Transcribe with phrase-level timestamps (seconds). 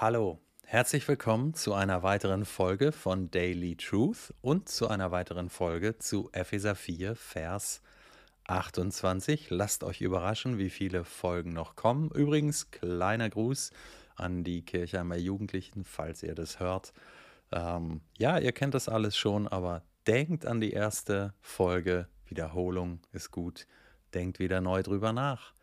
[0.00, 5.98] Hallo, herzlich willkommen zu einer weiteren Folge von Daily Truth und zu einer weiteren Folge
[5.98, 7.82] zu Epheser 4, Vers
[8.46, 9.50] 28.
[9.50, 12.12] Lasst euch überraschen, wie viele Folgen noch kommen.
[12.12, 13.72] Übrigens, kleiner Gruß
[14.14, 16.92] an die Kirchheimer Jugendlichen, falls ihr das hört.
[17.50, 22.06] Ähm, ja, ihr kennt das alles schon, aber denkt an die erste Folge.
[22.24, 23.66] Wiederholung ist gut.
[24.14, 25.54] Denkt wieder neu drüber nach.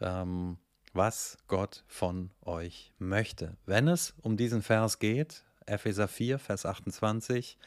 [0.00, 0.56] Ähm,
[0.96, 3.56] was Gott von euch möchte.
[3.66, 7.58] Wenn es um diesen Vers geht, Epheser 4, Vers 28,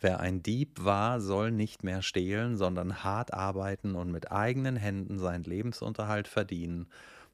[0.00, 5.18] wer ein Dieb war, soll nicht mehr stehlen, sondern hart arbeiten und mit eigenen Händen
[5.18, 6.88] seinen Lebensunterhalt verdienen,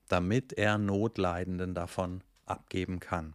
[0.08, 3.34] damit er Notleidenden davon abgeben kann.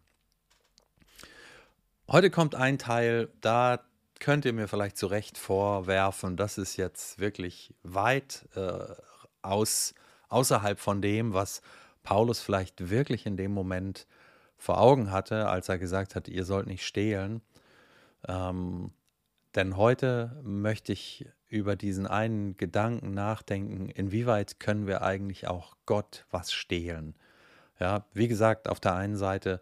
[2.08, 3.80] Heute kommt ein Teil, da
[4.20, 8.94] könnt ihr mir vielleicht zu Recht vorwerfen, das ist jetzt wirklich weit äh,
[9.42, 9.96] aus,
[10.30, 11.62] außerhalb von dem, was
[12.06, 14.08] Paulus vielleicht wirklich in dem Moment
[14.58, 17.42] vor Augen hatte, als er gesagt hat, ihr sollt nicht stehlen.
[18.28, 18.92] Ähm,
[19.56, 26.26] denn heute möchte ich über diesen einen Gedanken nachdenken, inwieweit können wir eigentlich auch Gott
[26.30, 27.16] was stehlen.
[27.80, 29.62] Ja, wie gesagt, auf der einen Seite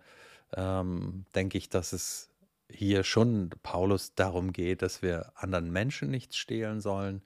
[0.56, 2.30] ähm, denke ich, dass es
[2.70, 7.22] hier schon Paulus darum geht, dass wir anderen Menschen nichts stehlen sollen.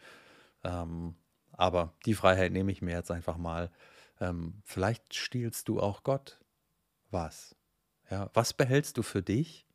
[0.63, 1.15] Ähm,
[1.53, 3.71] aber die Freiheit nehme ich mir jetzt einfach mal,
[4.19, 6.39] ähm, vielleicht stiehlst du auch Gott
[7.11, 7.55] was.
[8.09, 9.65] Ja, was behältst du für dich,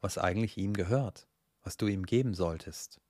[0.00, 1.26] was eigentlich ihm gehört,
[1.62, 3.00] was du ihm geben solltest?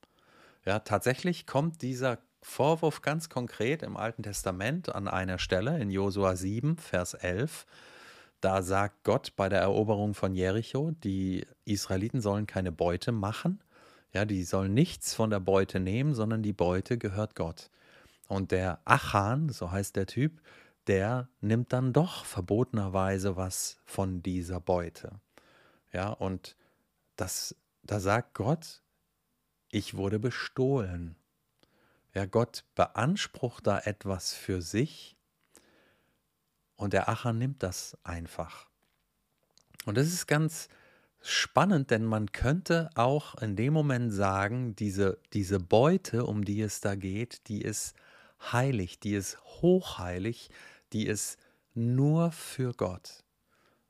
[0.65, 6.37] Ja, tatsächlich kommt dieser Vorwurf ganz konkret im Alten Testament an einer Stelle in Josua
[6.37, 7.67] 7, Vers 11.
[8.41, 13.63] Da sagt Gott bei der Eroberung von Jericho, die Israeliten sollen keine Beute machen.
[14.13, 17.71] Ja, die sollen nichts von der Beute nehmen, sondern die Beute gehört Gott.
[18.29, 20.41] Und der Achan, so heißt der Typ,
[20.87, 25.21] der nimmt dann doch verbotenerweise was von dieser Beute.
[25.93, 26.57] Ja, und
[27.17, 28.83] das, da sagt Gott,
[29.71, 31.17] ich wurde bestohlen.
[32.15, 35.17] Ja, Gott beansprucht da etwas für sich
[36.77, 38.67] und der Acher nimmt das einfach.
[39.85, 40.69] Und das ist ganz
[41.21, 46.81] spannend, denn man könnte auch in dem Moment sagen, diese, diese Beute, um die es
[46.81, 47.95] da geht, die ist
[48.41, 50.51] heilig, die ist hochheilig,
[50.93, 51.39] die ist
[51.75, 53.25] nur für Gott.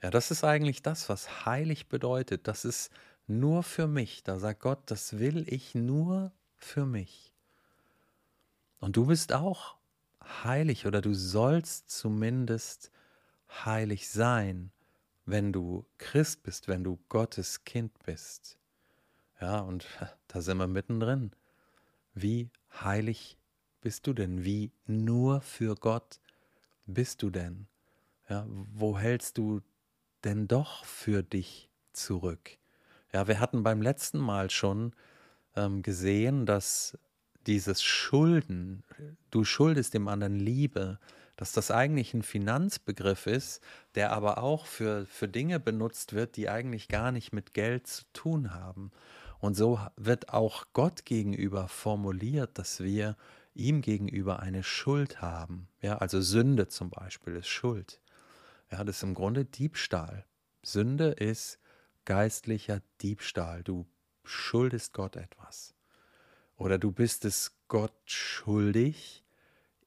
[0.02, 2.48] Ja, das ist eigentlich das, was heilig bedeutet.
[2.48, 2.90] Das ist
[3.26, 4.22] nur für mich.
[4.22, 7.34] Da sagt Gott, das will ich nur für mich.
[8.78, 9.76] Und du bist auch
[10.44, 12.90] heilig oder du sollst zumindest
[13.64, 14.72] heilig sein,
[15.26, 18.58] wenn du Christ bist, wenn du Gottes Kind bist.
[19.40, 19.86] Ja, und
[20.28, 21.32] da sind wir mittendrin.
[22.14, 23.38] Wie heilig
[23.80, 24.44] bist du denn?
[24.44, 26.20] Wie nur für Gott
[26.86, 27.66] bist du denn?
[28.28, 29.60] Ja, wo hältst du
[30.24, 32.58] denn doch für dich zurück?
[33.12, 34.94] Ja, wir hatten beim letzten Mal schon
[35.56, 36.96] ähm, gesehen, dass
[37.46, 38.84] dieses Schulden,
[39.30, 40.98] du schuldest dem anderen Liebe,
[41.36, 43.62] dass das eigentlich ein Finanzbegriff ist,
[43.94, 48.04] der aber auch für, für Dinge benutzt wird, die eigentlich gar nicht mit Geld zu
[48.12, 48.90] tun haben.
[49.38, 53.16] Und so wird auch Gott gegenüber formuliert, dass wir
[53.54, 55.68] ihm gegenüber eine Schuld haben.
[55.80, 58.00] Ja, also Sünde zum Beispiel ist Schuld.
[58.70, 60.24] Ja, das ist im Grunde Diebstahl.
[60.62, 61.58] Sünde ist
[62.04, 63.62] geistlicher Diebstahl.
[63.62, 63.86] Du
[64.24, 65.74] schuldest Gott etwas.
[66.56, 69.24] Oder du bist es Gott schuldig,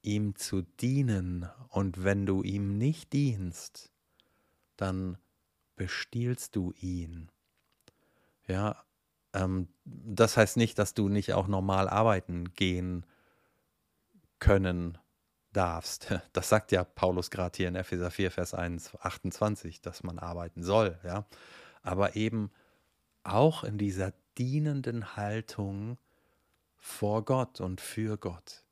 [0.02, 1.50] ihm zu dienen.
[1.69, 3.91] Und wenn du ihm nicht dienst,
[4.75, 5.18] dann
[5.75, 7.29] bestiehlst du ihn.
[8.47, 8.84] Ja,
[9.34, 13.06] ähm, das heißt nicht, dass du nicht auch normal arbeiten gehen
[14.44, 14.98] können
[15.54, 16.14] darfst.
[16.34, 20.64] Das sagt ja Paulus gerade hier in Epheser 4, Vers 1, 28, dass man arbeiten
[20.64, 21.26] soll, ja.
[21.81, 22.52] Aber eben
[23.24, 25.97] auch in dieser dienenden Haltung
[26.78, 28.64] vor Gott und für Gott.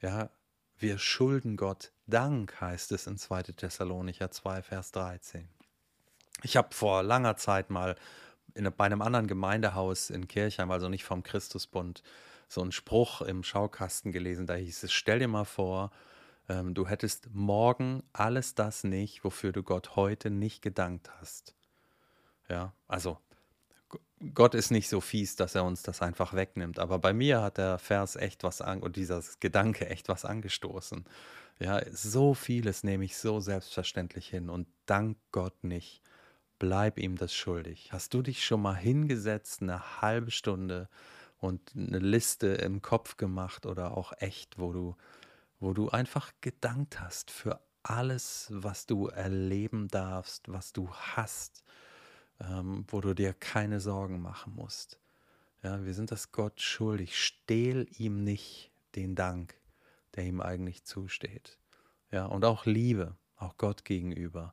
[0.00, 0.30] Ja,
[0.78, 3.42] wir schulden Gott Dank, heißt es in 2.
[3.42, 5.48] Thessalonicher 2, Vers 13.
[6.42, 7.96] Ich habe vor langer Zeit mal
[8.54, 12.02] in, bei einem anderen Gemeindehaus in Kirchheim, also nicht vom Christusbund,
[12.50, 15.92] so einen Spruch im Schaukasten gelesen, da hieß es, stell dir mal vor,
[16.48, 21.54] ähm, du hättest morgen alles das nicht, wofür du Gott heute nicht gedankt hast.
[22.48, 23.18] Ja, also
[24.34, 26.80] Gott ist nicht so fies, dass er uns das einfach wegnimmt.
[26.80, 31.04] Aber bei mir hat der Vers echt was an und dieser Gedanke echt was angestoßen.
[31.60, 36.02] Ja, so vieles nehme ich so selbstverständlich hin und dank Gott nicht.
[36.58, 37.92] Bleib ihm das schuldig.
[37.92, 40.88] Hast du dich schon mal hingesetzt, eine halbe Stunde
[41.40, 44.96] und eine Liste im Kopf gemacht oder auch echt, wo du,
[45.58, 51.64] wo du einfach gedankt hast für alles, was du erleben darfst, was du hast,
[52.40, 54.98] ähm, wo du dir keine Sorgen machen musst.
[55.62, 57.18] Ja, wir sind das Gott schuldig.
[57.18, 59.54] Stehl ihm nicht den Dank,
[60.14, 61.58] der ihm eigentlich zusteht.
[62.10, 64.52] Ja, und auch Liebe, auch Gott gegenüber,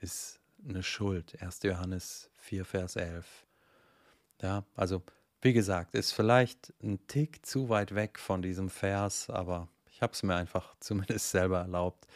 [0.00, 1.40] ist eine Schuld.
[1.40, 1.62] 1.
[1.62, 3.46] Johannes 4, Vers 11.
[4.42, 5.02] Ja, also
[5.40, 10.12] wie gesagt, ist vielleicht ein Tick zu weit weg von diesem Vers, aber ich habe
[10.12, 12.06] es mir einfach zumindest selber erlaubt,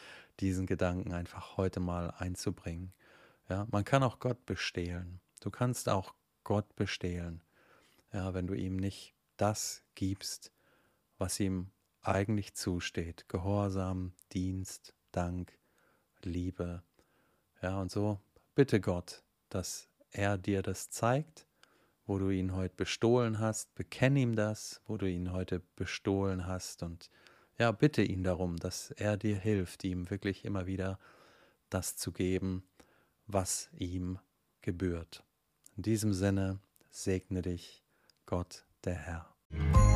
[0.41, 2.93] diesen Gedanken einfach heute mal einzubringen.
[3.49, 5.21] Ja, man kann auch Gott bestehlen.
[5.41, 6.15] Du kannst auch
[6.45, 7.43] Gott bestehlen.
[8.13, 10.53] Ja, wenn du ihm nicht das gibst,
[11.19, 11.71] was ihm
[12.03, 13.29] eigentlich zusteht.
[13.29, 15.53] Gehorsam, Dienst, Dank,
[16.23, 16.83] Liebe.
[17.61, 18.19] Ja, und so
[18.55, 21.47] bitte Gott, dass er dir das zeigt,
[22.07, 23.75] wo du ihn heute bestohlen hast.
[23.75, 26.83] Bekenn ihm das, wo du ihn heute bestohlen hast.
[26.83, 27.11] Und
[27.59, 30.99] ja, bitte ihn darum, dass er dir hilft, ihm wirklich immer wieder
[31.71, 32.65] das zu geben,
[33.27, 34.19] was ihm
[34.61, 35.25] gebührt.
[35.77, 36.59] In diesem Sinne
[36.91, 37.83] segne dich
[38.27, 39.92] Gott, der Herr.